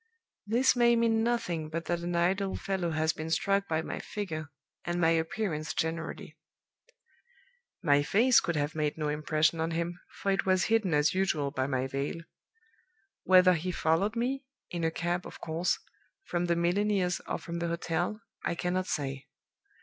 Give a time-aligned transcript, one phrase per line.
[0.47, 4.49] "This may mean nothing but that an idle fellow has been struck by my figure,
[4.83, 6.35] and my appearance generally.
[7.83, 11.51] My face could have made no impression on him, for it was hidden as usual
[11.51, 12.21] by my veil.
[13.25, 15.77] Whether he followed me (in a cab, of course)
[16.23, 19.27] from the milliner's, or from the hotel, I cannot say.